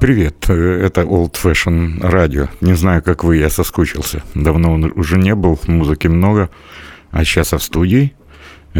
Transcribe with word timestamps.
Привет, 0.00 0.48
это 0.48 1.02
Old 1.02 1.34
Fashion 1.34 2.00
Radio. 2.00 2.48
Не 2.62 2.72
знаю, 2.72 3.02
как 3.02 3.22
вы, 3.22 3.36
я 3.36 3.50
соскучился. 3.50 4.22
Давно 4.34 4.72
уже 4.94 5.18
не 5.18 5.34
был, 5.34 5.60
музыки 5.66 6.06
много, 6.06 6.48
а 7.10 7.22
сейчас 7.22 7.52
я 7.52 7.58
в 7.58 7.62
студии. 7.62 8.14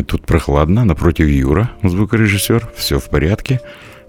Тут 0.06 0.24
прохладно, 0.24 0.86
напротив 0.86 1.28
Юра, 1.28 1.72
звукорежиссер, 1.82 2.70
все 2.74 2.98
в 2.98 3.10
порядке 3.10 3.60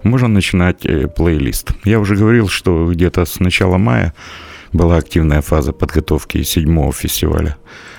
можно 0.02 0.26
начинать 0.26 0.86
э, 0.86 1.06
плейлист. 1.06 1.72
Я 1.84 2.00
уже 2.00 2.16
говорил, 2.16 2.48
что 2.48 2.90
где-то 2.90 3.26
с 3.26 3.40
начала 3.40 3.76
мая 3.76 4.14
была 4.72 4.96
активная 4.96 5.42
фаза 5.42 5.74
подготовки 5.74 6.42
седьмого 6.42 6.94
фестиваля 6.94 7.58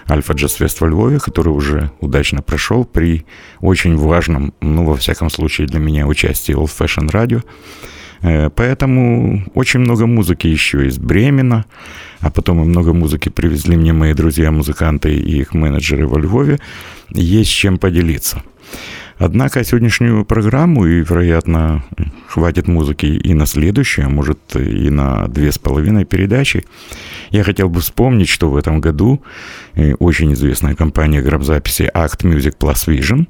Альфа 0.09 0.33
Джаз 0.33 0.53
Фест 0.53 0.81
во 0.81 0.87
Львове, 0.87 1.19
который 1.19 1.49
уже 1.49 1.91
удачно 1.99 2.41
прошел 2.41 2.83
при 2.83 3.27
очень 3.61 3.95
важном, 3.95 4.55
ну, 4.59 4.85
во 4.85 4.95
всяком 4.95 5.29
случае 5.29 5.67
для 5.67 5.79
меня, 5.79 6.07
участии 6.07 6.55
Old 6.55 6.71
Fashion 6.75 7.11
Radio. 7.11 7.43
Э, 8.23 8.49
поэтому 8.49 9.43
очень 9.53 9.81
много 9.81 10.07
музыки 10.07 10.47
еще 10.47 10.87
из 10.87 10.97
Бремена, 10.97 11.65
а 12.21 12.31
потом 12.31 12.63
и 12.63 12.65
много 12.65 12.93
музыки 12.93 13.29
привезли 13.29 13.75
мне 13.75 13.93
мои 13.93 14.13
друзья-музыканты 14.13 15.13
и 15.13 15.41
их 15.41 15.53
менеджеры 15.53 16.07
во 16.07 16.19
Львове. 16.19 16.59
Есть 17.09 17.51
чем 17.51 17.77
поделиться. 17.77 18.41
Однако 19.17 19.63
сегодняшнюю 19.63 20.25
программу, 20.25 20.87
и, 20.87 21.01
вероятно, 21.01 21.83
хватит 22.27 22.67
музыки 22.67 23.05
и 23.05 23.33
на 23.33 23.45
следующую, 23.45 24.07
а 24.07 24.09
может, 24.09 24.39
и 24.55 24.89
на 24.89 25.27
две 25.27 25.51
с 25.51 25.59
половиной 25.59 26.03
передачи, 26.03 26.65
я 27.29 27.43
хотел 27.43 27.69
бы 27.69 27.81
вспомнить, 27.81 28.29
что 28.29 28.49
в 28.49 28.57
этом 28.57 28.81
году 28.81 29.21
э, 29.75 29.93
очень 29.93 30.33
известная 30.33 30.75
компания 30.75 31.21
грамзаписи 31.21 31.91
Act 31.93 32.23
Music 32.23 32.55
Plus 32.59 32.87
Vision 32.87 33.27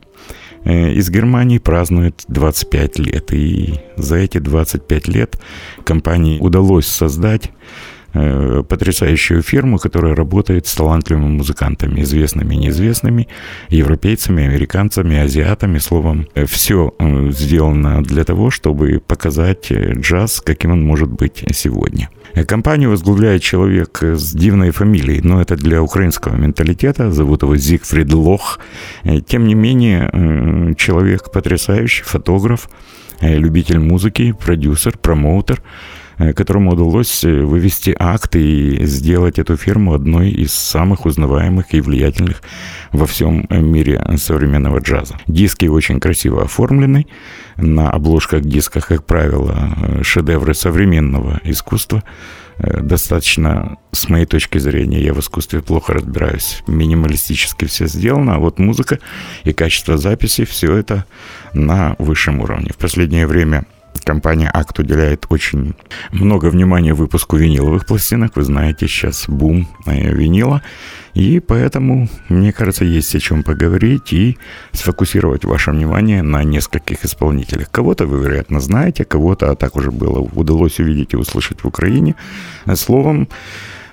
из 0.66 1.10
Германии 1.10 1.58
празднует 1.58 2.24
25 2.28 3.00
лет. 3.00 3.34
И 3.34 3.76
за 3.98 4.18
эти 4.18 4.38
25 4.38 5.08
лет 5.08 5.40
компании 5.84 6.40
удалось 6.40 6.88
создать 6.88 7.52
Э, 7.52 7.93
потрясающую 8.14 9.42
фирму, 9.42 9.78
которая 9.78 10.16
работает 10.16 10.68
с 10.68 10.76
талантливыми 10.76 11.38
музыкантами, 11.38 12.02
известными 12.02 12.54
и 12.56 12.58
неизвестными, 12.58 13.28
европейцами, 13.70 14.46
американцами, 14.46 15.18
азиатами. 15.18 15.80
Словом, 15.80 16.28
все 16.46 16.94
э, 17.00 17.32
сделано 17.32 18.04
для 18.04 18.24
того, 18.24 18.52
чтобы 18.52 19.02
показать 19.06 19.72
э, 19.72 19.94
джаз, 19.94 20.42
каким 20.42 20.72
он 20.72 20.86
может 20.86 21.10
быть 21.10 21.44
сегодня. 21.54 22.10
Компанию 22.48 22.90
возглавляет 22.90 23.42
человек 23.42 24.00
с 24.02 24.34
дивной 24.34 24.72
фамилией, 24.72 25.22
но 25.22 25.42
это 25.42 25.56
для 25.56 25.82
украинского 25.82 26.36
менталитета. 26.36 27.12
Зовут 27.12 27.44
его 27.44 27.56
Зигфрид 27.56 28.12
Лох. 28.12 28.60
Тем 29.28 29.46
не 29.46 29.54
менее, 29.54 30.74
человек 30.76 31.32
потрясающий, 31.32 32.04
фотограф, 32.04 32.70
любитель 33.22 33.80
музыки, 33.80 34.34
продюсер, 34.40 34.98
промоутер– 34.98 35.62
Э, 35.72 36.03
которому 36.18 36.72
удалось 36.72 37.24
э, 37.24 37.42
вывести 37.42 37.96
акт 37.98 38.36
и 38.36 38.86
сделать 38.86 39.40
эту 39.40 39.58
фирму 39.58 39.94
одной 39.94 40.30
из 40.30 40.54
самых 40.54 41.06
узнаваемых 41.06 41.74
и 41.74 41.82
влиятельных 41.82 42.42
во 42.92 43.06
всем 43.06 43.48
мире 43.50 44.04
современного 44.18 44.80
джаза. 44.80 45.18
Диски 45.28 45.66
очень 45.66 46.00
красиво 46.00 46.44
оформлены. 46.44 47.08
На 47.58 47.90
обложках 47.90 48.42
дисках, 48.42 48.88
как 48.88 49.06
правило, 49.06 49.76
э, 49.78 50.04
шедевры 50.04 50.54
современного 50.54 51.40
искусства. 51.44 52.04
Достаточно, 52.60 53.78
с 53.92 54.10
моей 54.10 54.28
точки 54.28 54.60
зрения, 54.60 55.02
я 55.02 55.16
в 55.16 55.20
искусстве 55.20 55.62
плохо 55.62 55.94
разбираюсь. 55.94 56.62
Минималистически 56.68 57.66
все 57.66 57.88
сделано, 57.88 58.36
а 58.36 58.38
вот 58.38 58.60
музыка 58.60 59.00
и 59.44 59.54
качество 59.54 59.98
записи, 59.98 60.46
все 60.46 60.76
это 60.76 61.06
на 61.54 61.96
высшем 61.98 62.42
уровне. 62.42 62.70
В 62.72 62.78
последнее 62.78 63.26
время 63.26 63.66
Компания 64.04 64.50
Акт 64.54 64.80
уделяет 64.80 65.26
очень 65.30 65.76
много 66.12 66.48
внимания 66.48 66.94
выпуску 66.94 67.38
виниловых 67.38 67.86
пластинок. 67.86 68.36
Вы 68.36 68.44
знаете, 68.44 68.88
сейчас 68.88 69.26
бум 69.28 69.68
винила. 69.86 70.62
И 71.14 71.40
поэтому, 71.40 72.10
мне 72.30 72.52
кажется, 72.52 72.86
есть 72.86 73.16
о 73.16 73.20
чем 73.20 73.44
поговорить 73.44 74.14
и 74.14 74.38
сфокусировать 74.72 75.46
ваше 75.46 75.72
внимание 75.72 76.24
на 76.24 76.44
нескольких 76.44 77.06
исполнителях. 77.06 77.70
Кого-то 77.70 78.06
вы, 78.08 78.20
вероятно, 78.24 78.60
знаете, 78.60 79.06
кого-то, 79.06 79.52
а 79.52 79.56
так 79.56 79.76
уже 79.76 79.92
было, 79.92 80.20
удалось 80.20 80.80
увидеть 80.80 81.14
и 81.14 81.18
услышать 81.18 81.64
в 81.64 81.68
Украине. 81.68 82.16
Словом, 82.76 83.28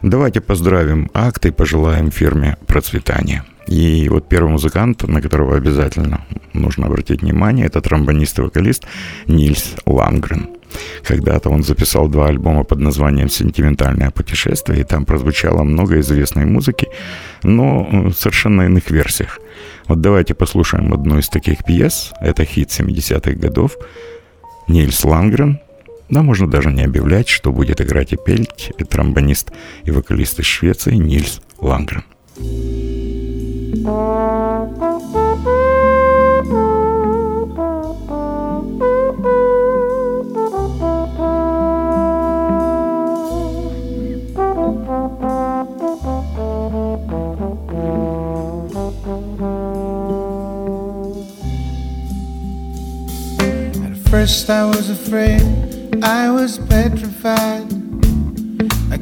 давайте 0.03 0.41
поздравим 0.41 1.11
Акт 1.13 1.47
и 1.47 1.51
пожелаем 1.51 2.11
фирме 2.11 2.57
процветания. 2.67 3.45
И 3.71 4.09
вот 4.09 4.29
первый 4.29 4.51
музыкант, 4.51 5.07
на 5.07 5.23
которого 5.23 5.57
обязательно 5.57 6.27
нужно 6.53 6.87
обратить 6.87 7.23
внимание, 7.23 7.67
это 7.67 7.81
тромбонист 7.81 8.39
и 8.39 8.43
вокалист 8.43 8.85
Нильс 9.29 9.77
Лангрен. 9.87 10.49
Когда-то 11.05 11.51
он 11.51 11.63
записал 11.63 12.09
два 12.09 12.27
альбома 12.27 12.65
под 12.65 12.81
названием 12.81 13.29
«Сентиментальное 13.29 14.11
путешествие», 14.11 14.81
и 14.81 14.85
там 14.85 15.05
прозвучало 15.05 15.63
много 15.63 16.01
известной 16.01 16.47
музыки, 16.47 16.89
но 17.45 17.89
в 17.91 18.13
совершенно 18.13 18.63
иных 18.63 18.91
версиях. 18.91 19.39
Вот 19.87 20.01
давайте 20.01 20.35
послушаем 20.35 20.93
одну 20.93 21.19
из 21.19 21.29
таких 21.29 21.65
пьес. 21.65 22.13
Это 22.21 22.45
хит 22.45 22.71
70-х 22.71 23.33
годов. 23.33 23.77
Нильс 24.69 25.05
Лангрен. 25.05 25.61
Да, 26.09 26.23
можно 26.23 26.51
даже 26.51 26.73
не 26.73 26.83
объявлять, 26.83 27.29
что 27.29 27.53
будет 27.53 27.81
играть 27.81 28.13
и 28.13 28.17
петь 28.17 28.73
и 28.79 28.85
тромбонист 28.85 29.53
и 29.85 29.93
вокалист 29.93 30.41
из 30.41 30.47
Швеции 30.47 30.97
Нильс 30.97 31.41
Лангрен. 31.61 32.03
First 54.11 54.51
I 54.51 54.65
was 54.65 54.91
afraid, 54.91 55.43
I 56.03 56.29
was 56.33 56.59
petrified. 56.59 57.80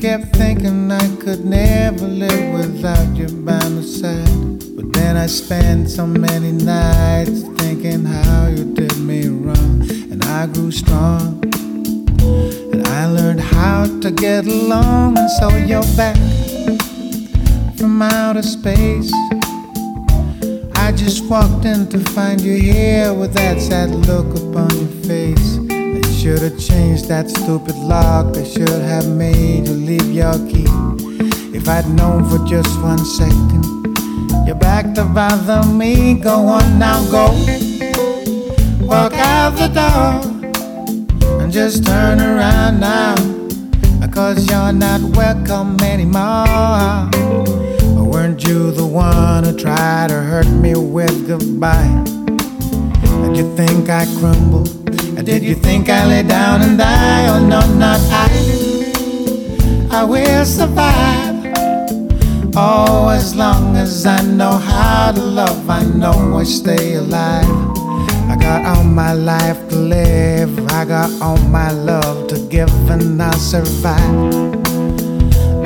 Kept 0.00 0.36
thinking 0.36 0.92
I 0.92 1.16
could 1.16 1.44
never 1.44 2.06
live 2.06 2.52
without 2.52 3.16
you 3.16 3.26
by 3.26 3.58
my 3.68 3.82
side. 3.82 4.62
But 4.76 4.92
then 4.92 5.16
I 5.16 5.26
spent 5.26 5.90
so 5.90 6.06
many 6.06 6.52
nights 6.52 7.42
thinking 7.58 8.04
how 8.04 8.46
you 8.46 8.72
did 8.74 8.96
me 8.98 9.26
wrong. 9.26 9.90
And 10.12 10.24
I 10.24 10.46
grew 10.46 10.70
strong. 10.70 11.42
And 12.72 12.86
I 12.86 13.06
learned 13.06 13.40
how 13.40 13.86
to 14.00 14.12
get 14.12 14.46
along. 14.46 15.18
And 15.18 15.30
so 15.32 15.48
you're 15.56 15.82
back 15.96 16.16
from 17.76 18.00
outer 18.00 18.42
space. 18.42 19.12
I 20.76 20.92
just 20.94 21.28
walked 21.28 21.64
in 21.64 21.88
to 21.88 21.98
find 22.12 22.40
you 22.40 22.54
here 22.54 23.12
with 23.12 23.34
that 23.34 23.60
sad 23.60 23.90
look 23.90 24.30
upon 24.36 24.70
your 24.78 25.04
face. 25.08 25.57
Should 26.28 26.42
have 26.42 26.60
changed 26.60 27.08
that 27.08 27.30
stupid 27.30 27.74
lock. 27.76 28.36
I 28.36 28.44
should 28.44 28.68
have 28.68 29.08
made 29.08 29.66
you 29.66 29.72
leave 29.72 30.12
your 30.12 30.34
key. 30.46 30.66
If 31.56 31.66
I'd 31.66 31.88
known 31.88 32.28
for 32.28 32.36
just 32.46 32.68
one 32.82 32.98
second, 32.98 33.64
you're 34.46 34.54
back 34.54 34.92
to 34.96 35.06
bother 35.06 35.66
me. 35.66 36.20
Go 36.20 36.46
on 36.48 36.78
now, 36.78 37.00
go. 37.10 37.32
Walk 38.84 39.14
out 39.14 39.56
the 39.56 39.68
door 39.72 41.40
and 41.40 41.50
just 41.50 41.86
turn 41.86 42.20
around 42.20 42.80
now. 42.80 43.14
Cause 44.12 44.46
you're 44.50 44.72
not 44.74 45.00
welcome 45.16 45.80
anymore. 45.80 47.08
Weren't 48.04 48.46
you 48.46 48.70
the 48.70 48.84
one 48.84 49.44
who 49.44 49.56
tried 49.56 50.08
to 50.08 50.20
hurt 50.20 50.48
me 50.48 50.74
with 50.74 51.26
goodbye? 51.26 52.04
Did 53.22 53.34
you 53.34 53.56
think 53.56 53.88
I 53.88 54.04
crumbled? 54.18 54.77
Did 55.28 55.42
you 55.42 55.56
think 55.56 55.90
I 55.90 56.06
lay 56.06 56.22
down 56.22 56.62
and 56.62 56.78
die? 56.78 57.26
Oh 57.28 57.38
no, 57.38 57.60
not 57.76 58.00
I. 58.10 58.30
I 59.90 60.02
will 60.02 60.46
survive. 60.46 61.52
Oh, 62.56 63.10
as 63.10 63.36
long 63.36 63.76
as 63.76 64.06
I 64.06 64.22
know 64.22 64.56
how 64.56 65.12
to 65.12 65.20
love, 65.20 65.68
I 65.68 65.84
know 65.84 66.38
I 66.38 66.44
stay 66.44 66.94
alive. 66.94 67.44
I 68.30 68.38
got 68.40 68.64
all 68.64 68.84
my 68.84 69.12
life 69.12 69.68
to 69.68 69.76
live, 69.76 70.50
I 70.72 70.86
got 70.86 71.10
all 71.20 71.36
my 71.36 71.72
love 71.72 72.28
to 72.28 72.38
give, 72.48 72.72
and 72.90 73.20
I'll 73.20 73.34
survive. 73.34 74.34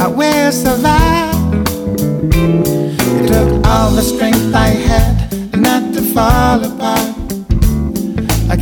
I 0.00 0.08
will 0.08 0.50
survive. 0.50 1.38
It 2.34 3.28
took 3.28 3.64
all 3.68 3.92
the 3.92 4.02
strength 4.02 4.52
I 4.52 4.70
had 4.70 5.56
not 5.56 5.94
to 5.94 6.02
fall 6.02 6.64
apart. 6.64 7.11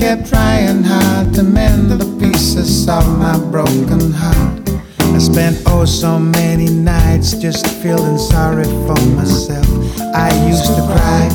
Kept 0.01 0.31
trying 0.31 0.83
hard 0.83 1.35
to 1.35 1.43
mend 1.43 1.91
the 1.91 2.07
pieces 2.19 2.89
of 2.89 3.07
my 3.19 3.39
broken 3.51 4.11
heart. 4.13 4.71
I 4.99 5.19
spent 5.19 5.61
oh 5.67 5.85
so 5.85 6.19
many 6.19 6.71
nights 6.71 7.35
just 7.35 7.67
feeling 7.83 8.17
sorry 8.17 8.65
for 8.65 8.99
myself. 9.15 9.69
I 10.15 10.31
used 10.49 10.65
to 10.65 10.83
cry, 10.89 11.29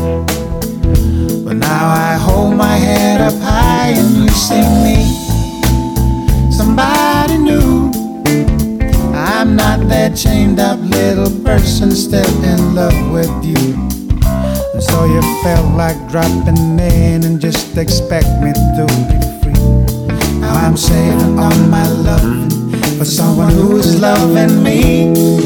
but 1.46 1.58
now 1.58 1.88
I 1.94 2.18
hold 2.20 2.56
my 2.56 2.76
head 2.76 3.22
up 3.22 3.40
high 3.40 3.90
and 3.90 4.24
you 4.24 4.30
see 4.30 4.66
me. 4.84 4.98
Somebody 6.52 7.38
new. 7.38 7.92
I'm 9.14 9.56
not 9.56 9.88
that 9.90 10.18
chained 10.18 10.60
up 10.60 10.80
little 10.80 11.30
person 11.44 11.92
still 11.92 12.44
in 12.44 12.74
love 12.74 13.12
with 13.12 13.46
you. 13.46 13.85
So 14.90 15.06
you 15.06 15.22
felt 15.44 15.76
like 15.76 15.98
dropping 16.10 16.80
in 16.80 17.24
and 17.24 17.40
just 17.40 17.78
expect 17.78 18.28
me 18.42 18.52
to 18.54 18.86
be 19.10 19.18
free. 19.42 20.40
Now 20.40 20.54
I'm 20.54 20.78
saving 20.78 21.40
all 21.40 21.58
my 21.68 21.88
love 21.90 22.52
for 22.98 23.06
someone 23.06 23.52
who's 23.52 24.00
loving 24.00 24.64
me. 24.64 25.46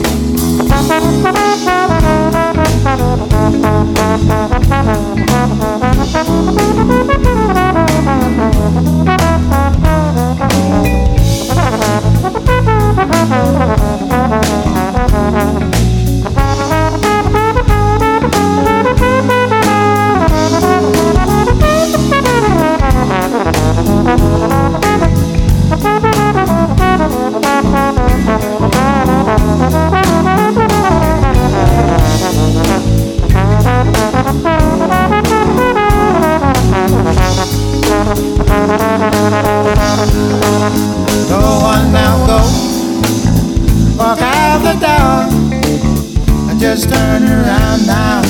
just 46.76 46.88
turn 46.88 47.24
around 47.24 47.88
now. 47.88 48.22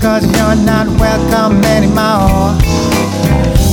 Cause 0.00 0.22
you're 0.22 0.54
not 0.64 0.86
welcome 1.02 1.58
anymore. 1.64 2.54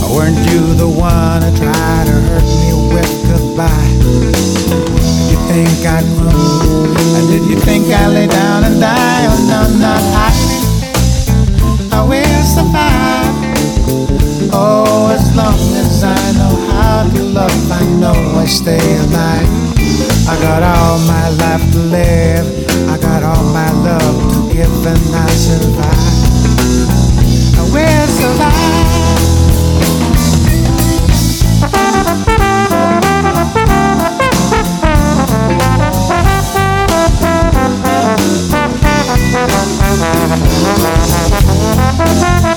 Weren't 0.10 0.42
you 0.50 0.74
the 0.74 0.90
one 0.90 1.44
who 1.44 1.52
tried 1.56 2.06
to 2.10 2.18
hurt 2.26 2.48
me 2.58 2.74
with 2.90 3.14
goodbye? 3.30 3.94
Did 4.02 5.30
you 5.30 5.38
think 5.46 5.86
I'd 5.86 6.06
run? 6.18 7.28
Did 7.30 7.44
you 7.52 7.60
think 7.60 7.86
I'd 7.94 8.08
lay 8.08 8.26
down 8.26 8.64
and 8.64 8.80
die? 8.80 9.28
Oh, 9.30 9.46
no, 9.52 9.62
no, 9.86 9.94
I, 10.26 10.34
I 11.98 12.02
will 12.10 12.44
survive. 12.58 13.36
Oh, 14.54 15.12
as 15.14 15.36
long 15.36 15.60
as 15.78 16.04
I 16.04 16.32
know 16.40 16.56
how 16.72 17.04
to 17.14 17.22
love, 17.22 17.72
I 17.72 17.84
know 18.02 18.40
I 18.40 18.46
stay 18.46 18.98
alive. 19.06 19.77
I 20.30 20.38
got 20.42 20.62
all 20.62 21.00
my 21.08 21.30
life 21.30 21.72
to 21.72 21.80
live. 21.80 22.46
I 22.90 22.98
got 22.98 23.24
all 23.24 23.44
my 23.54 23.72
love 23.72 24.34
to 24.34 24.54
give, 24.54 24.86
and 24.86 25.16
I 25.16 25.28
survive. 25.30 25.98
I 27.58 27.62
will 27.74 28.08
survive. 28.08 28.98
Thank 42.00 42.57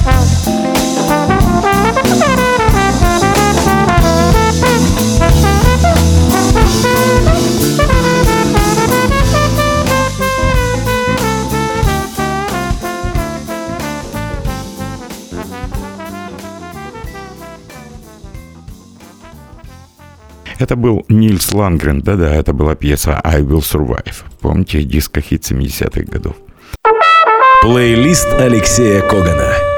Это 20.71 20.77
был 20.77 21.05
Нильс 21.09 21.53
Лангрен, 21.53 22.01
да-да, 22.01 22.33
это 22.33 22.53
была 22.53 22.77
пьеса 22.77 23.21
«I 23.25 23.41
Will 23.41 23.59
Survive». 23.59 24.23
Помните, 24.41 24.85
диско-хит 24.85 25.43
70-х 25.43 26.03
годов. 26.03 26.37
Плейлист 27.61 28.29
Алексея 28.35 29.01
Когана. 29.01 29.70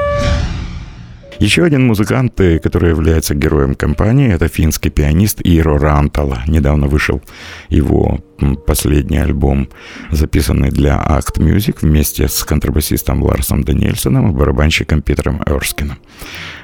Еще 1.43 1.65
один 1.65 1.87
музыкант, 1.87 2.39
э, 2.39 2.57
который 2.57 2.91
является 2.91 3.35
героем 3.35 3.75
компании, 3.75 4.31
это 4.31 4.47
финский 4.47 4.89
пианист 4.89 5.41
Иро 5.43 5.77
Рантала. 5.77 6.41
Недавно 6.47 6.87
вышел 6.87 7.21
его 7.67 8.23
последний 8.65 9.17
альбом, 9.17 9.67
записанный 10.09 10.69
для 10.69 10.95
Act 11.05 11.39
Music 11.39 11.79
вместе 11.81 12.29
с 12.29 12.45
контрабасистом 12.45 13.21
Ларсом 13.23 13.65
Даниэльсоном 13.65 14.31
и 14.31 14.33
барабанщиком 14.33 15.01
Питером 15.01 15.41
Эрскином. 15.45 15.97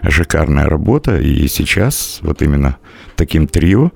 Шикарная 0.08 0.68
работа, 0.68 1.18
и 1.18 1.50
сейчас 1.50 2.20
вот 2.22 2.42
именно 2.42 2.78
таким 3.18 3.48
трио 3.48 3.92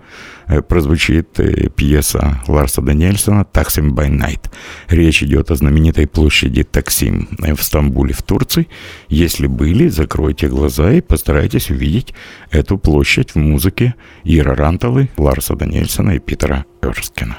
прозвучит 0.62 1.40
э, 1.40 1.70
пьеса 1.70 2.42
Ларса 2.48 2.82
Даниэльсона 2.82 3.46
«Таксим 3.46 3.94
by 3.94 4.10
Night». 4.10 4.52
Речь 4.90 5.24
идет 5.24 5.52
о 5.52 5.56
знаменитой 5.56 6.08
площади 6.08 6.64
Таксим 6.64 7.30
э, 7.44 7.56
в 7.56 7.64
Стамбуле, 7.64 8.14
в 8.14 8.22
Турции. 8.22 8.68
Если 9.10 9.48
были, 9.48 9.88
закройте 9.88 10.48
глаза 10.48 10.92
и 10.92 11.02
постарайтесь 11.02 11.70
увидеть 11.70 12.14
эту 12.52 12.78
площадь 12.78 13.32
в 13.32 13.38
музыке 13.38 13.96
Ира 14.24 14.56
Ранталы, 14.56 15.10
Ларса 15.18 15.56
Даниэльсона 15.56 16.12
и 16.12 16.20
Питера 16.20 16.66
Эрскина. 16.82 17.38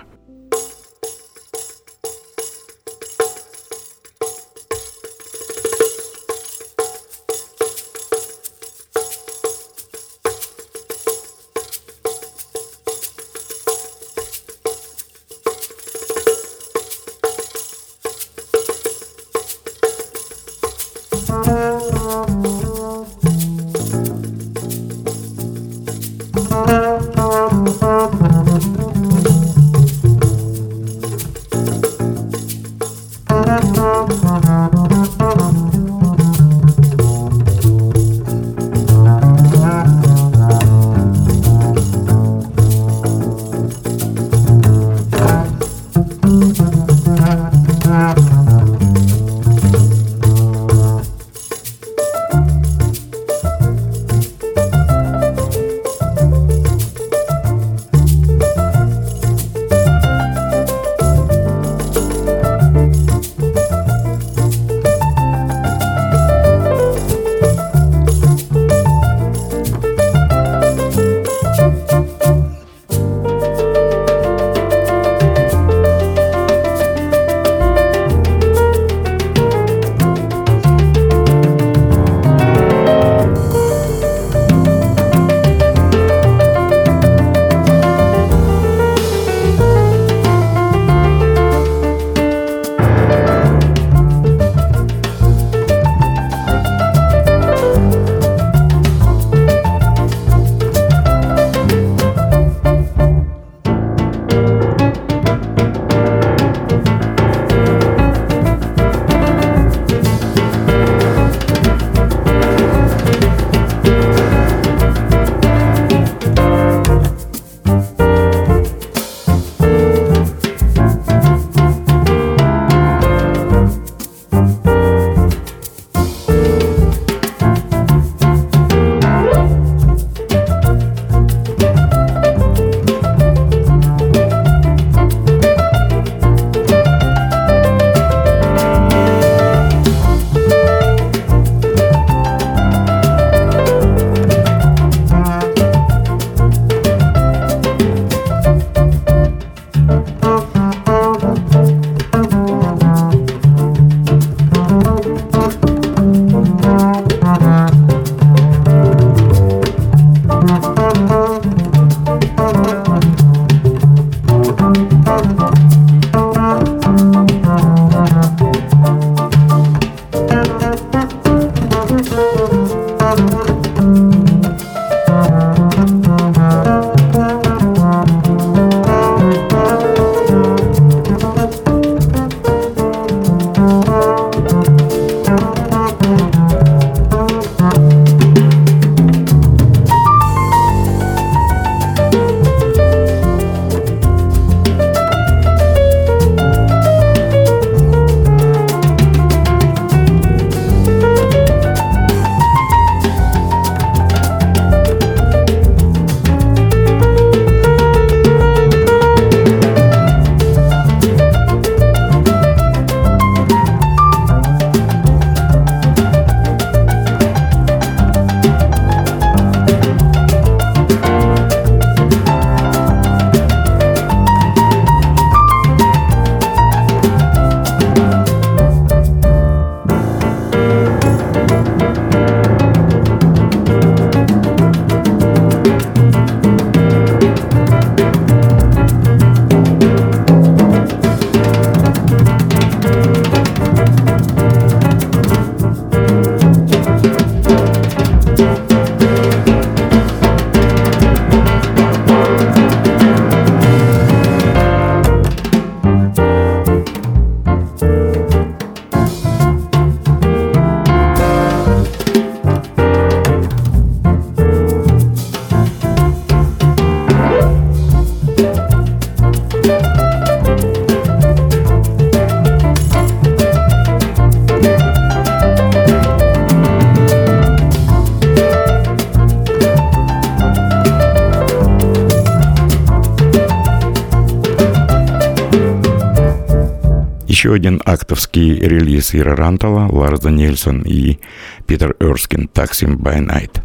Еще 287.44 287.52
один 287.52 287.82
актовский 287.84 288.58
релиз 288.58 289.14
Ира 289.14 289.36
Рантала, 289.36 289.86
Ларс 289.92 290.20
Даниэльсон 290.20 290.80
и 290.80 291.18
Питер 291.66 291.94
Эрскин 292.00 292.48
«Taxim 292.50 292.96
by 292.96 293.18
Night». 293.18 293.60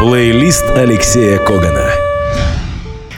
Плейлист 0.00 0.64
Алексея 0.70 1.38
Когана. 1.38 1.88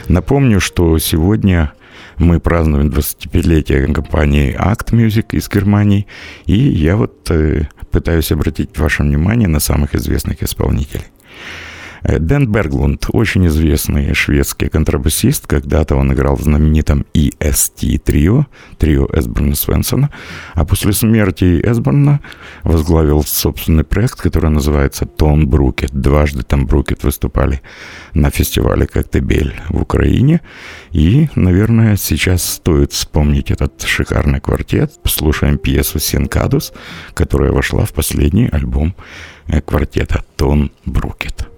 Напомню, 0.08 0.60
что 0.60 0.98
сегодня 0.98 1.72
мы 2.18 2.38
празднуем 2.38 2.88
25-летие 2.88 3.90
компании 3.94 4.54
Act 4.54 4.92
Music 4.92 5.28
из 5.30 5.48
Германии, 5.48 6.06
и 6.44 6.54
я 6.54 6.96
вот 6.96 7.30
э, 7.30 7.62
пытаюсь 7.90 8.30
обратить 8.30 8.76
ваше 8.76 9.04
внимание 9.04 9.48
на 9.48 9.58
самых 9.58 9.94
известных 9.94 10.42
исполнителей. 10.42 11.06
Э, 12.04 12.18
Дэн 12.18 12.50
Берглунд, 12.50 13.06
очень 13.12 13.46
известный 13.46 14.12
шведский 14.14 14.68
контрабасист, 14.68 15.46
когда-то 15.46 15.96
он 15.96 16.12
играл 16.12 16.36
в 16.36 16.42
знаменитом 16.42 17.06
EST 17.14 17.98
трио, 17.98 18.46
трио 18.78 19.06
Эсберна 19.12 19.54
Свенсона, 19.54 20.10
а 20.54 20.64
после 20.64 20.92
смерти 20.92 21.60
Эсберна 21.62 22.20
возглавил 22.64 23.22
собственный 23.22 23.84
проект, 23.84 24.20
который 24.20 24.50
называется 24.50 25.06
Тон 25.06 25.46
Брукет. 25.48 25.90
Дважды 25.92 26.42
там 26.42 26.66
Брукет 26.66 27.04
выступали 27.04 27.62
на 28.14 28.30
фестивале 28.30 28.86
Коктебель 28.86 29.54
в 29.68 29.82
Украине. 29.82 30.40
И, 30.90 31.28
наверное, 31.34 31.96
сейчас 31.96 32.44
стоит 32.44 32.92
вспомнить 32.92 33.50
этот 33.50 33.82
шикарный 33.82 34.40
квартет. 34.40 34.92
Послушаем 35.02 35.58
пьесу 35.58 35.98
«Синкадус», 35.98 36.72
которая 37.14 37.52
вошла 37.52 37.84
в 37.84 37.92
последний 37.92 38.48
альбом 38.48 38.94
э, 39.46 39.60
квартета 39.60 40.24
«Тон 40.36 40.70
Брукет». 40.84 41.51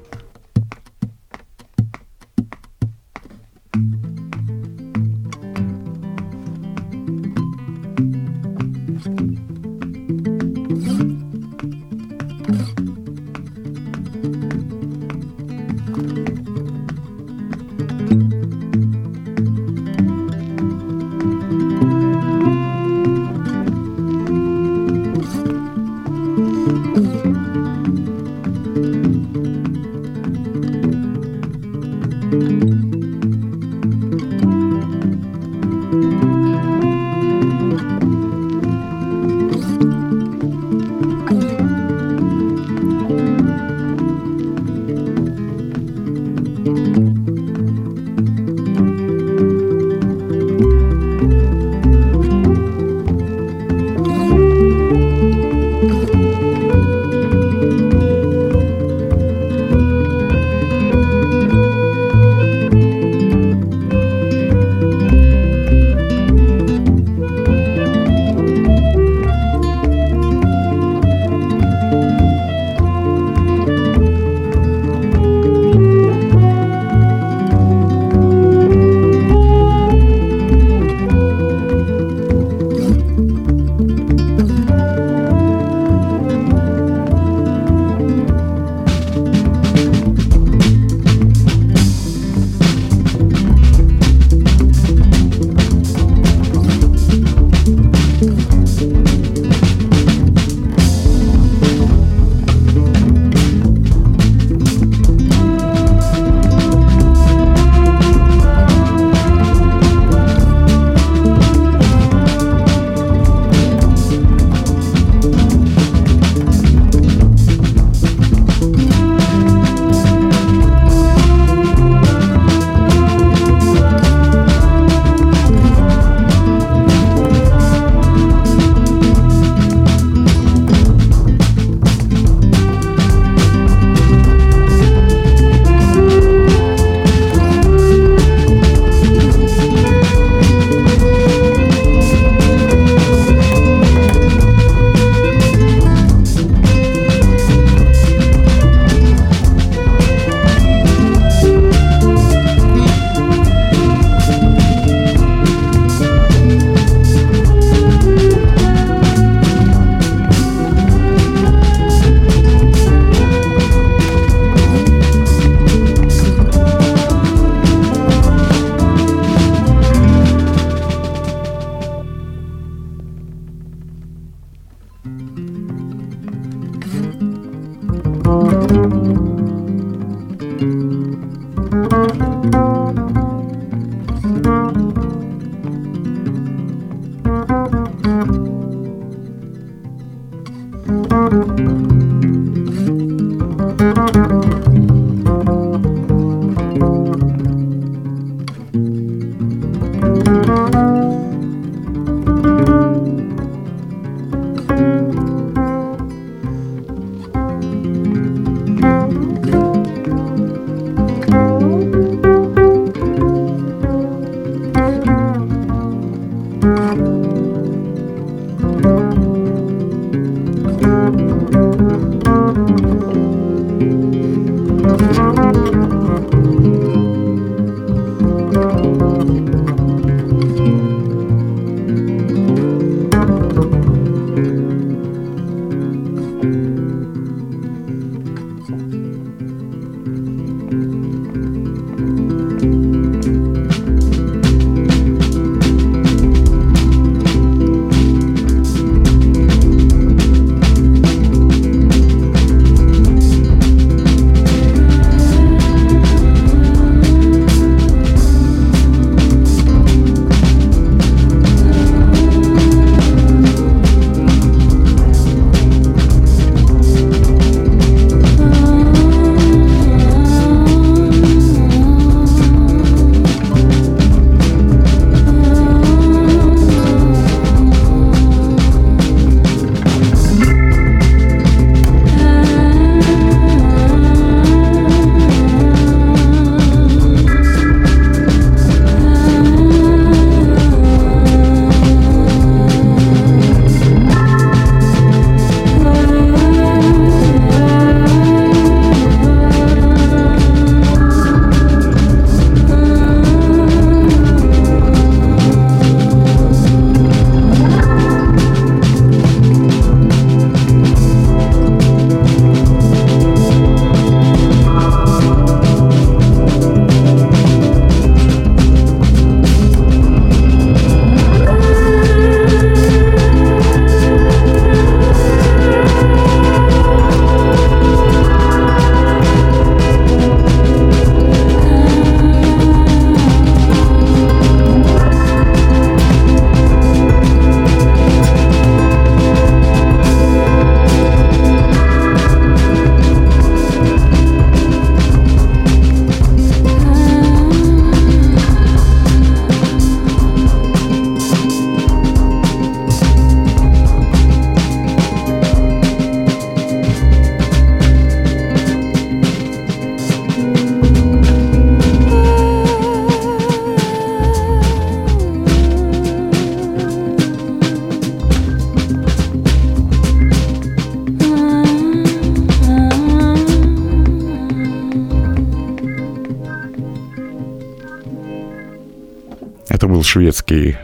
Шведский 380.14 380.76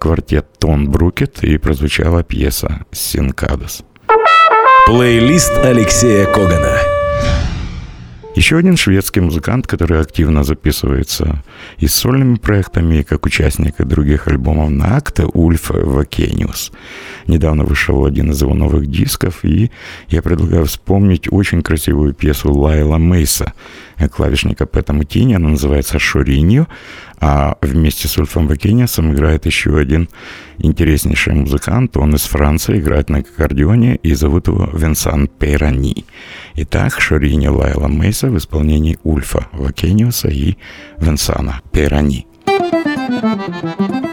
квартет 0.00 0.46
Тон 0.58 0.90
Брукет 0.90 1.44
и 1.44 1.58
прозвучала 1.58 2.24
пьеса 2.24 2.84
«Синкадос». 2.90 3.84
Плейлист 4.86 5.52
Алексея 5.58 6.26
Когана. 6.26 6.76
Еще 8.34 8.56
один 8.56 8.76
шведский 8.76 9.20
музыкант, 9.20 9.68
который 9.68 10.00
активно 10.00 10.42
записывается 10.42 11.44
и 11.78 11.86
с 11.86 11.94
сольными 11.94 12.34
проектами, 12.34 12.96
и 12.96 13.02
как 13.04 13.26
участник 13.26 13.76
других 13.76 14.26
альбомов 14.26 14.70
на 14.70 14.96
акте, 14.96 15.24
Ульф 15.44 15.70
Вакениус. 15.70 16.72
Недавно 17.26 17.64
вышел 17.64 18.06
один 18.06 18.30
из 18.30 18.40
его 18.40 18.54
новых 18.54 18.86
дисков, 18.86 19.44
и 19.44 19.70
я 20.08 20.22
предлагаю 20.22 20.64
вспомнить 20.64 21.30
очень 21.30 21.62
красивую 21.62 22.14
пьесу 22.14 22.50
Лайла 22.52 22.96
Мейса, 22.96 23.52
клавишника 24.10 24.64
Пэта 24.66 24.94
Мутини, 24.94 25.34
она 25.34 25.50
называется 25.50 25.98
«Шоринью», 25.98 26.66
а 27.20 27.56
вместе 27.60 28.08
с 28.08 28.16
Ульфом 28.18 28.48
Вакениусом 28.48 29.12
играет 29.12 29.46
еще 29.46 29.76
один 29.78 30.08
интереснейший 30.58 31.34
музыкант, 31.34 31.96
он 31.96 32.14
из 32.14 32.22
Франции, 32.22 32.78
играет 32.78 33.10
на 33.10 33.18
аккордеоне, 33.18 33.96
и 33.96 34.14
зовут 34.14 34.48
его 34.48 34.70
Винсан 34.72 35.28
Пейрани. 35.28 36.06
Итак, 36.56 37.00
Шорини 37.00 37.48
Лайла 37.48 37.88
Мейса 37.88 38.30
в 38.30 38.38
исполнении 38.38 38.98
Ульфа 39.04 39.46
Вакениуса 39.52 40.28
и 40.28 40.56
Винсана 40.98 41.60
Пейрани. 41.70 42.26
thank 42.46 43.94
you 43.94 44.03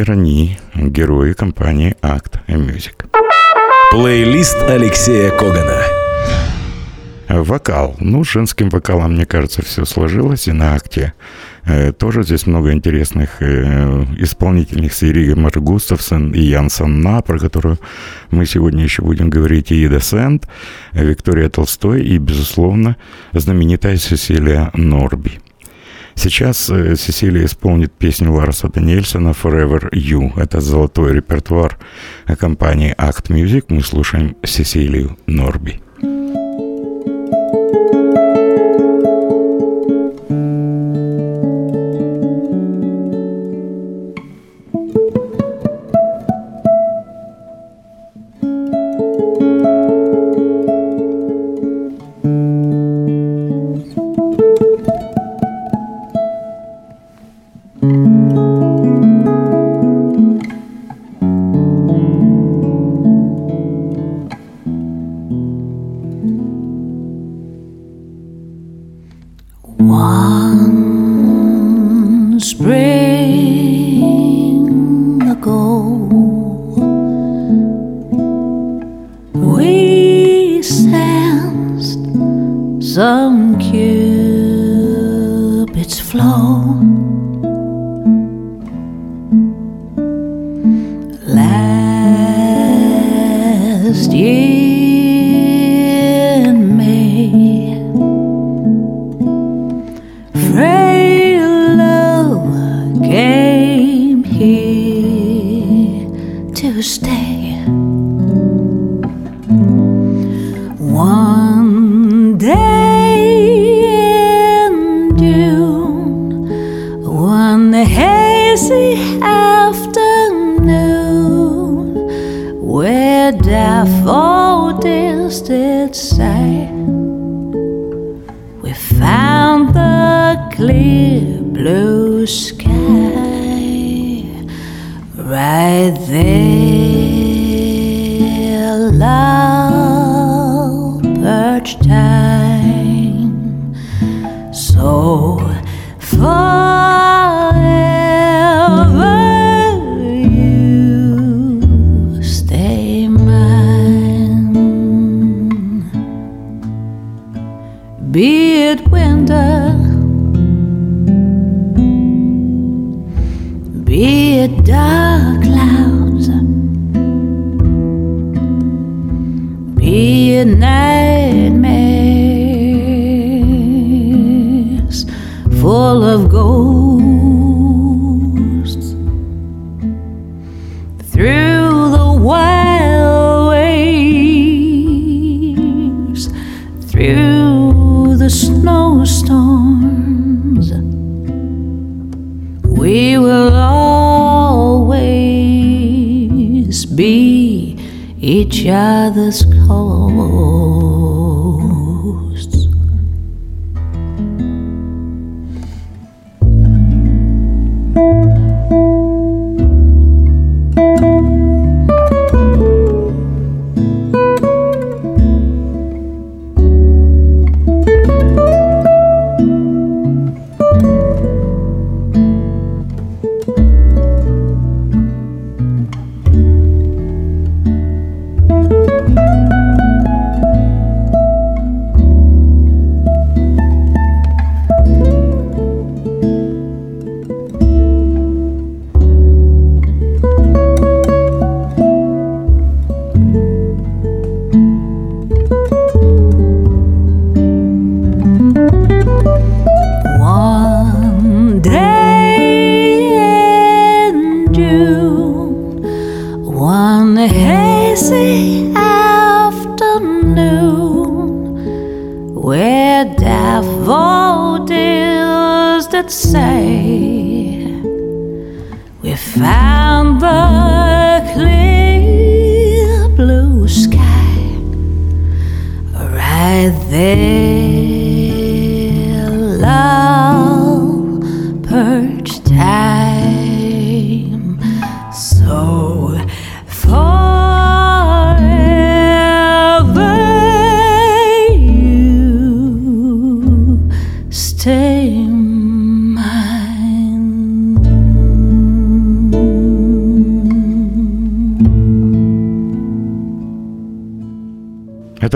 Пейрани, 0.00 0.58
герои 0.74 1.34
компании 1.34 1.94
Act 2.00 2.40
Music. 2.48 3.04
Плейлист 3.90 4.56
Алексея 4.62 5.30
Когана. 5.30 5.82
Вокал. 7.28 7.96
Ну, 8.00 8.24
с 8.24 8.30
женским 8.30 8.70
вокалом, 8.70 9.12
мне 9.12 9.26
кажется, 9.26 9.62
все 9.62 9.84
сложилось. 9.84 10.48
И 10.48 10.52
на 10.52 10.74
акте 10.74 11.12
э, 11.66 11.92
тоже 11.92 12.22
здесь 12.22 12.46
много 12.46 12.72
интересных 12.72 13.42
э, 13.42 14.06
исполнительных 14.16 14.94
серий 14.94 15.34
Мэр 15.34 15.60
Густавсон 15.60 16.32
и 16.32 16.40
Ян 16.40 16.70
Санна, 16.70 17.20
про 17.20 17.38
которую 17.38 17.78
мы 18.30 18.46
сегодня 18.46 18.82
еще 18.82 19.02
будем 19.02 19.28
говорить, 19.28 19.70
и 19.70 19.84
Ида 19.84 20.00
Сент, 20.00 20.48
Виктория 20.94 21.50
Толстой 21.50 22.02
и, 22.02 22.16
безусловно, 22.16 22.96
знаменитая 23.34 23.98
Сесилия 23.98 24.70
Норби. 24.72 25.40
Сейчас 26.22 26.68
э, 26.68 26.96
Сесилия 26.96 27.46
исполнит 27.46 27.92
песню 27.92 28.30
Ларса 28.30 28.68
Даниэльсона 28.68 29.30
«Forever 29.30 29.90
You». 29.90 30.38
Это 30.38 30.60
золотой 30.60 31.14
репертуар 31.14 31.78
компании 32.38 32.94
Act 32.98 33.30
Music. 33.30 33.64
Мы 33.68 33.82
слушаем 33.82 34.36
Сесилию 34.44 35.16
Норби. 35.26 35.80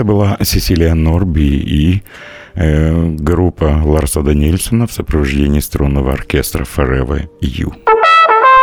Была 0.05 0.37
Сесилия 0.43 0.93
Норби 0.93 1.41
и 1.41 2.03
э, 2.53 3.09
группа 3.09 3.81
Ларса 3.83 4.21
Данильсона 4.21 4.87
в 4.87 4.91
сопровождении 4.93 5.59
струнного 5.59 6.13
оркестра 6.13 6.63
Forever 6.63 7.27
You. 7.41 7.73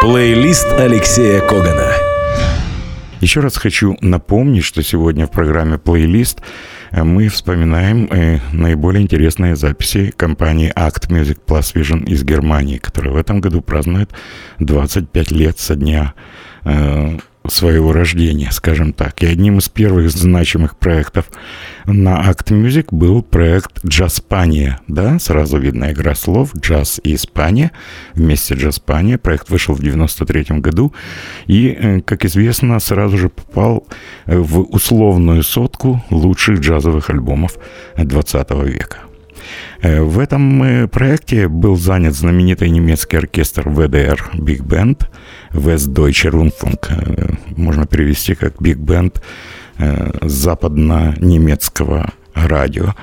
Плейлист 0.01 0.67
Алексея 0.79 1.41
Когана. 1.41 1.93
Еще 3.21 3.41
раз 3.41 3.57
хочу 3.57 3.97
напомнить, 4.01 4.65
что 4.65 4.83
сегодня 4.83 5.27
в 5.27 5.31
программе 5.31 5.79
«Плейлист» 5.79 6.41
мы 6.91 7.29
вспоминаем 7.29 8.09
э, 8.11 8.39
наиболее 8.53 9.03
интересные 9.03 9.55
записи 9.57 10.13
компании 10.17 10.73
Act 10.75 11.09
Music 11.09 11.39
Plus 11.47 11.75
Vision 11.75 12.05
из 12.05 12.25
Германии, 12.25 12.79
которая 12.79 13.13
в 13.13 13.17
этом 13.17 13.41
году 13.41 13.63
празднует 13.63 14.11
25 14.59 15.31
лет 15.31 15.59
со 15.59 15.77
дня 15.77 16.15
э, 16.65 17.19
своего 17.49 17.93
рождения, 17.93 18.51
скажем 18.53 18.93
так. 18.93 19.23
И 19.23 19.27
одним 19.27 19.59
из 19.59 19.69
первых 19.69 20.11
значимых 20.11 20.77
проектов 20.77 21.31
на 21.87 22.21
Act 22.31 22.51
Music 22.51 22.87
был 22.91 23.23
проект 23.23 23.85
«Джаспания». 23.85 24.81
Да, 24.89 25.19
сразу 25.19 25.59
видно 25.59 25.93
игра 25.93 26.15
слов 26.15 26.55
«Джаз» 26.57 27.01
и 27.03 27.15
«Испания». 27.15 27.73
Вместе 28.15 28.55
«Джаспания». 28.55 29.19
Проект 29.19 29.51
вышел 29.51 29.75
в 29.75 29.83
93 29.83 30.61
году 30.61 30.95
и, 31.47 31.69
э, 31.69 32.01
как 32.01 32.25
известно, 32.25 32.79
сразу 32.81 33.19
же 33.19 33.29
попал 33.29 33.87
э, 34.27 34.37
в 34.37 34.61
условную 34.61 35.43
сотку 35.43 36.03
лучших 36.11 36.61
джазовых 36.61 37.11
альбомов 37.11 37.57
20 37.97 38.51
века. 38.65 39.12
Э, 39.81 40.03
в 40.03 40.19
этом 40.19 40.89
проекте 40.89 41.49
был 41.49 41.77
занят 41.77 42.15
знаменитый 42.15 42.71
немецкий 42.71 43.17
оркестр 43.17 43.69
ВДР 43.69 44.31
«Биг 44.35 44.63
Бенд», 44.63 45.11
Westdeutsche 45.51 46.31
Rundfunk. 46.31 47.37
Можно 47.57 47.87
перевести 47.87 48.35
как 48.35 48.61
«Биг 48.61 48.79
Бенд» 48.79 49.23
западно-немецкого 50.23 52.13
радио. 52.35 52.95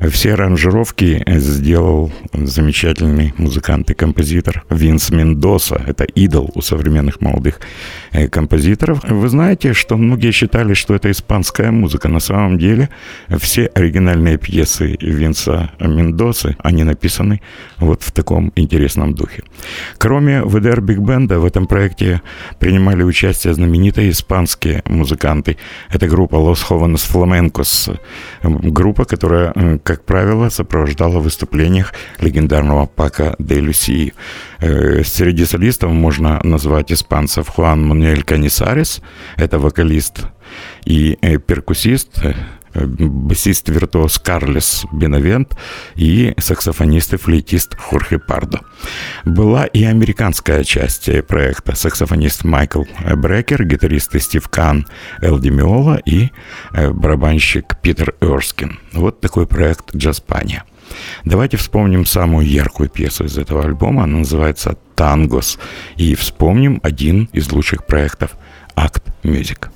Все 0.00 0.34
аранжировки 0.34 1.24
сделал 1.26 2.12
замечательный 2.32 3.34
музыкант 3.36 3.90
и 3.90 3.94
композитор 3.94 4.64
Винс 4.70 5.10
Мендоса. 5.10 5.82
Это 5.86 6.04
идол 6.04 6.50
у 6.54 6.62
современных 6.62 7.20
молодых 7.20 7.60
э, 8.12 8.28
композиторов. 8.28 9.02
Вы 9.02 9.28
знаете, 9.28 9.72
что 9.72 9.96
многие 9.96 10.30
считали, 10.30 10.74
что 10.74 10.94
это 10.94 11.10
испанская 11.10 11.72
музыка. 11.72 12.08
На 12.08 12.20
самом 12.20 12.58
деле 12.58 12.90
все 13.38 13.66
оригинальные 13.66 14.38
пьесы 14.38 14.96
Винса 15.00 15.72
Мендосы, 15.80 16.56
они 16.62 16.84
написаны 16.84 17.40
вот 17.78 18.02
в 18.02 18.12
таком 18.12 18.52
интересном 18.54 19.14
духе. 19.14 19.42
Кроме 19.98 20.42
ВДР 20.42 20.80
Биг 20.80 20.98
Бенда 20.98 21.40
в 21.40 21.44
этом 21.44 21.66
проекте 21.66 22.22
принимали 22.60 23.02
участие 23.02 23.52
знаменитые 23.52 24.10
испанские 24.10 24.82
музыканты. 24.86 25.56
Это 25.90 26.06
группа 26.06 26.36
Los 26.36 26.68
Jóvenes 26.68 27.04
Flamencos, 27.12 27.98
группа, 28.44 29.04
которая 29.04 29.52
э, 29.56 29.78
как 29.88 30.04
правило, 30.04 30.50
сопровождала 30.50 31.18
в 31.18 31.22
выступлениях 31.22 31.94
легендарного 32.20 32.84
Пака 32.84 33.34
де 33.38 33.58
Люсии. 33.58 34.12
Э, 34.60 35.02
среди 35.02 35.46
солистов 35.46 35.92
можно 35.92 36.40
назвать 36.44 36.92
испанцев 36.92 37.48
Хуан 37.48 37.88
Мануэль 37.88 38.22
Канисарес, 38.22 39.00
это 39.38 39.58
вокалист 39.58 40.26
и 40.84 41.16
э, 41.22 41.38
перкуссист, 41.38 42.22
э, 42.22 42.34
басист-виртуоз 42.86 44.18
Карлес 44.18 44.84
Бенавент 44.92 45.56
и 45.96 46.34
саксофонист 46.38 47.14
и 47.14 47.16
флейтист 47.16 47.76
Хорхе 47.76 48.18
Пардо. 48.18 48.60
Была 49.24 49.66
и 49.66 49.84
американская 49.84 50.64
часть 50.64 51.10
проекта. 51.26 51.74
Саксофонист 51.76 52.44
Майкл 52.44 52.84
Брекер, 53.16 53.64
гитаристы 53.64 54.20
Стив 54.20 54.48
Кан, 54.48 54.86
Элди 55.22 55.48
Миола 55.48 56.00
и 56.04 56.30
э, 56.72 56.90
барабанщик 56.90 57.76
Питер 57.82 58.14
Эрскин. 58.20 58.78
Вот 58.92 59.20
такой 59.20 59.46
проект 59.46 59.94
«Джазпания». 59.94 60.64
Давайте 61.24 61.56
вспомним 61.56 62.06
самую 62.06 62.46
яркую 62.46 62.88
пьесу 62.88 63.24
из 63.24 63.36
этого 63.38 63.64
альбома. 63.64 64.04
Она 64.04 64.18
называется 64.18 64.78
«Тангос». 64.94 65.58
И 65.96 66.14
вспомним 66.14 66.80
один 66.82 67.28
из 67.32 67.50
лучших 67.52 67.86
проектов 67.86 68.36
«Акт 68.74 69.04
Мюзик». 69.22 69.67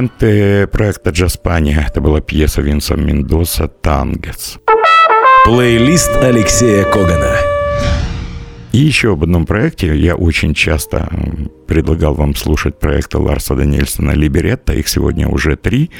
Фрагменты 0.00 0.66
проекта 0.68 1.10
«Джаспания»— 1.10 1.84
это 1.88 2.00
была 2.00 2.22
пьеса 2.22 2.62
Винса 2.62 2.94
Мендоса 2.94 3.68
«Тангец». 3.68 4.58
Плейлист 5.44 6.10
Алексея 6.22 6.84
Когана. 6.84 7.36
И 8.72 8.78
еще 8.78 9.12
об 9.12 9.24
одном 9.24 9.44
проекте. 9.44 9.94
Я 9.94 10.14
очень 10.14 10.54
часто 10.54 11.06
предлагал 11.66 12.14
вам 12.14 12.34
слушать 12.34 12.78
проекты 12.78 13.18
Ларса 13.18 13.54
Даниэльсона 13.54 14.12
«Либеретта». 14.12 14.72
Их 14.72 14.88
сегодня 14.88 15.28
уже 15.28 15.56
три. 15.56 15.90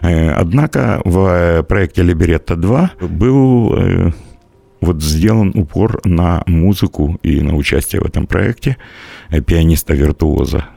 Э, 0.00 0.30
однако 0.30 1.02
в 1.04 1.64
проекте 1.68 2.02
«Либеретта 2.02 2.54
2» 2.54 3.08
был 3.08 3.74
э, 3.74 4.12
вот 4.80 5.02
сделан 5.02 5.50
упор 5.56 6.00
на 6.04 6.44
музыку 6.46 7.18
и 7.24 7.40
на 7.40 7.56
участие 7.56 8.00
в 8.00 8.06
этом 8.06 8.28
проекте 8.28 8.76
э, 9.30 9.40
пианиста-виртуоза 9.40 10.66
Э, 10.66 10.73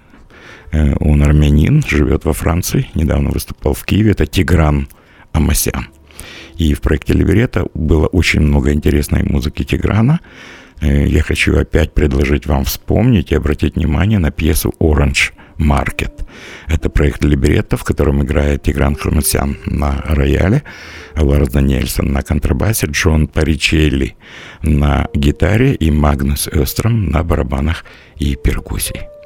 он 0.72 1.24
армянин, 1.24 1.84
живет 1.88 2.26
во 2.26 2.34
Франции, 2.34 2.90
недавно 2.94 3.30
выступал 3.30 3.74
в 3.74 3.84
Киеве. 3.86 4.12
Это 4.12 4.26
Тигран 4.26 4.88
Амасян. 5.32 5.88
И 6.58 6.74
в 6.74 6.82
проекте 6.82 7.14
Либерета 7.14 7.68
было 7.74 8.08
очень 8.08 8.42
много 8.42 8.74
интересной 8.74 9.24
музыки 9.24 9.64
Тиграна. 9.64 10.20
Э, 10.82 11.08
я 11.08 11.22
хочу 11.22 11.58
опять 11.58 11.94
предложить 11.94 12.46
вам 12.48 12.64
вспомнить 12.66 13.32
и 13.32 13.36
обратить 13.36 13.76
внимание 13.76 14.20
на 14.20 14.32
пьесу 14.32 14.74
«Orange 14.80 15.34
Market». 15.60 16.26
Это 16.68 16.90
проект 16.90 17.24
Либерета, 17.24 17.78
в 17.78 17.84
котором 17.84 18.24
играет 18.24 18.64
Тигран 18.64 18.96
Хамасян 18.96 19.58
на 19.66 20.02
рояле, 20.08 20.64
Ларс 21.16 21.50
Даниэльсон 21.50 22.12
на 22.12 22.22
контрабасе, 22.22 22.88
Джон 22.88 23.28
Паричелли 23.28 24.16
на 24.62 25.08
гитаре 25.14 25.74
и 25.74 25.92
Магнус 25.92 26.48
Öström 26.48 27.12
на 27.12 27.24
барабанах 27.24 27.86
и 28.18 28.36
перкуссии. 28.36 29.17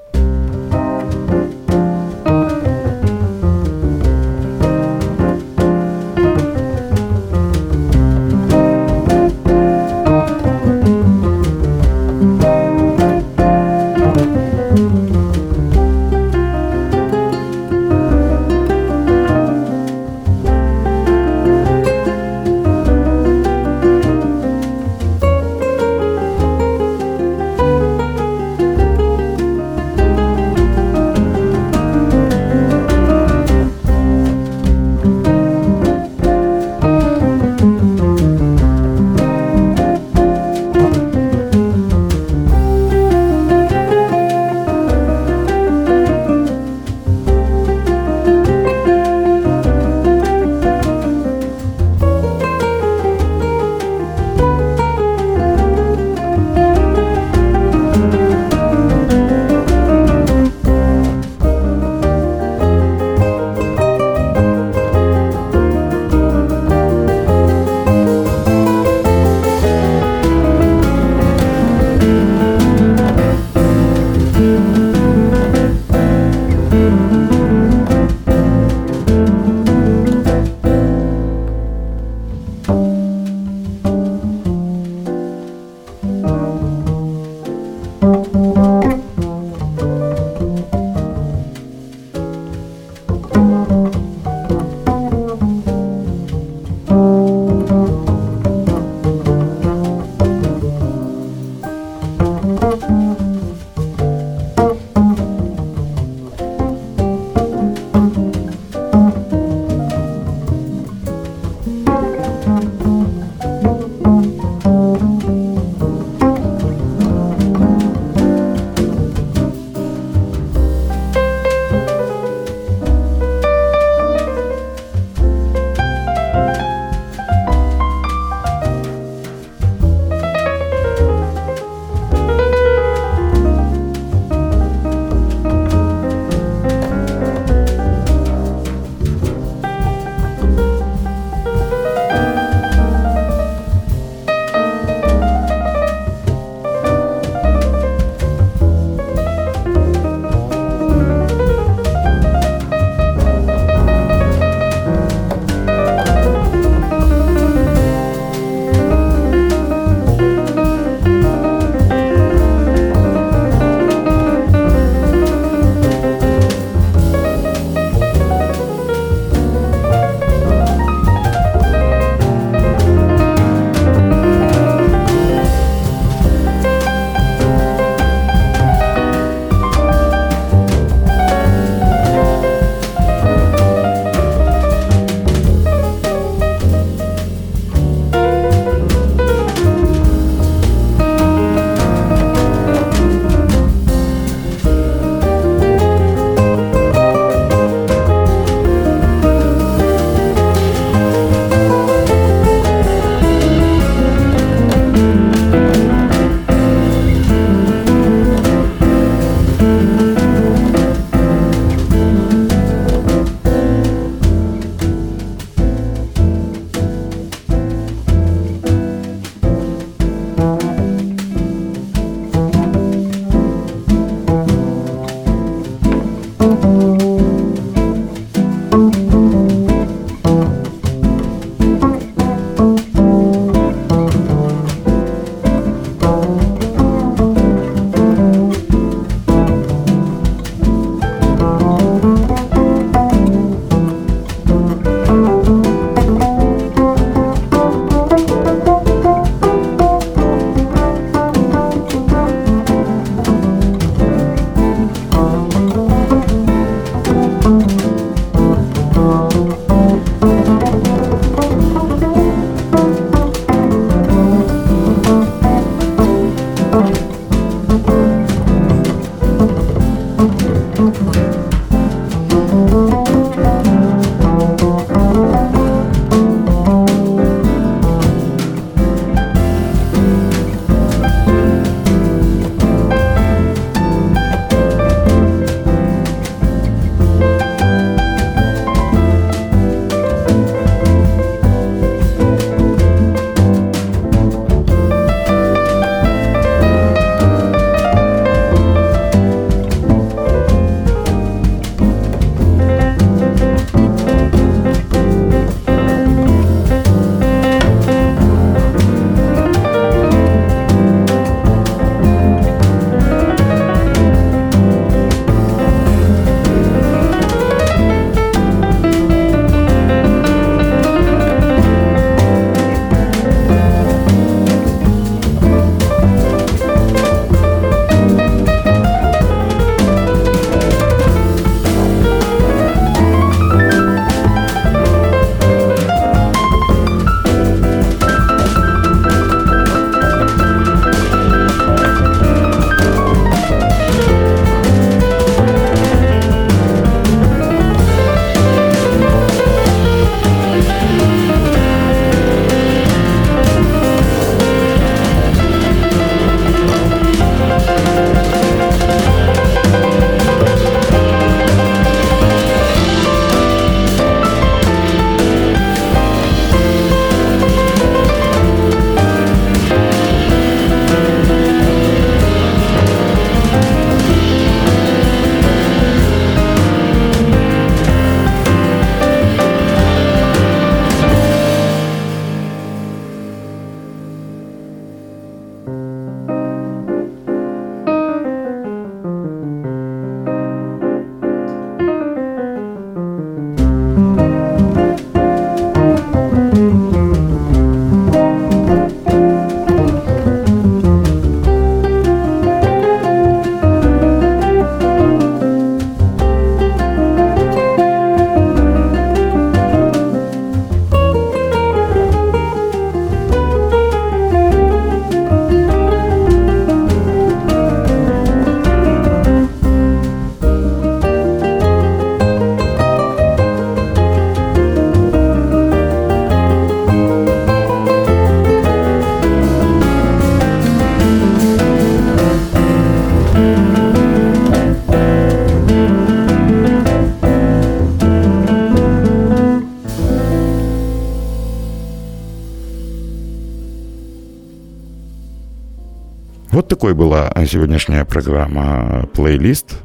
такой 446.81 446.95
была 446.95 447.31
сегодняшняя 447.45 448.05
программа 448.05 449.07
«Плейлист». 449.13 449.75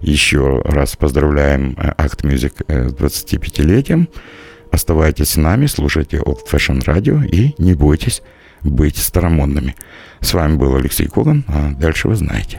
Еще 0.00 0.60
раз 0.64 0.96
поздравляем 0.96 1.76
Act 1.96 2.24
Music 2.24 2.64
с 2.66 2.92
25-летием. 2.92 4.08
Оставайтесь 4.72 5.28
с 5.28 5.36
нами, 5.36 5.66
слушайте 5.66 6.16
Old 6.16 6.40
Fashion 6.50 6.84
Radio 6.84 7.24
и 7.24 7.54
не 7.62 7.74
бойтесь 7.74 8.22
быть 8.64 8.96
старомодными. 8.96 9.76
С 10.20 10.34
вами 10.34 10.56
был 10.56 10.74
Алексей 10.74 11.06
Коган, 11.06 11.44
а 11.46 11.70
дальше 11.70 12.08
вы 12.08 12.16
знаете. 12.16 12.58